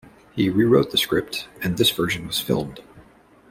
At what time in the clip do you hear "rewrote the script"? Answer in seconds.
0.49-1.47